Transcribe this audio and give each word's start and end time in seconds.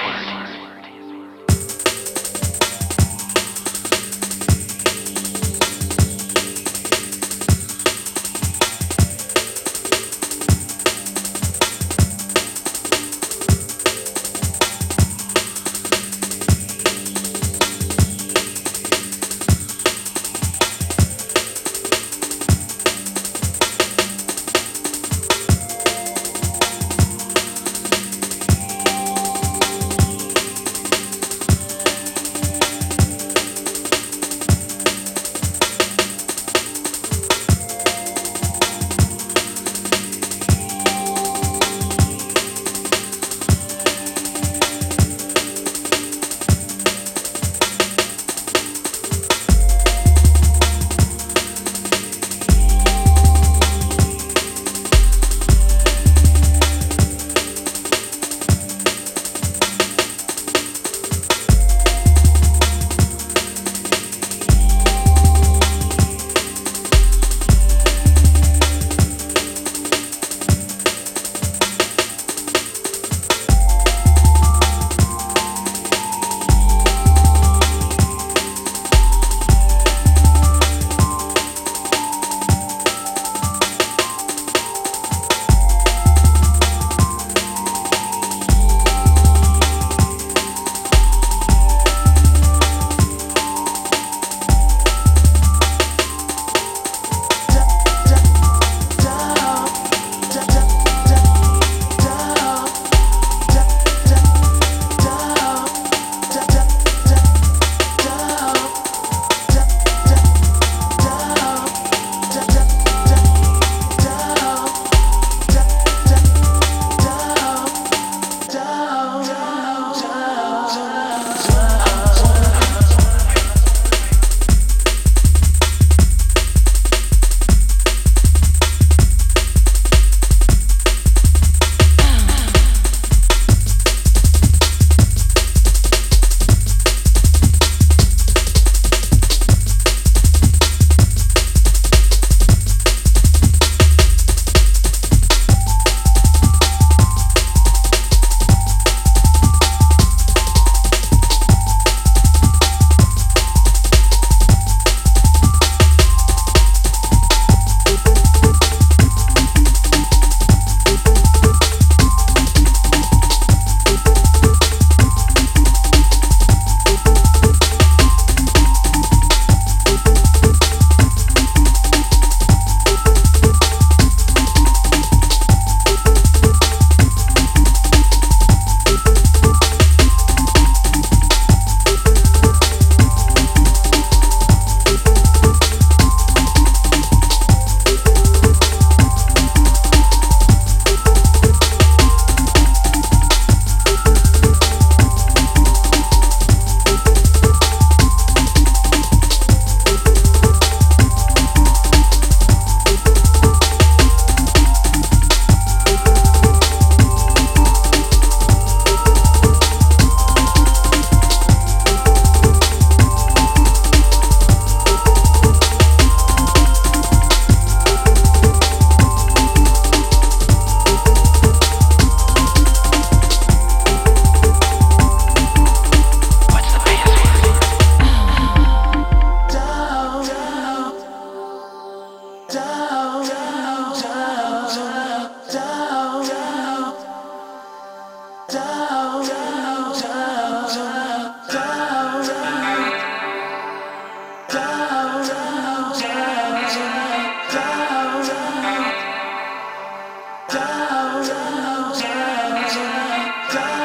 Password? 0.00 0.49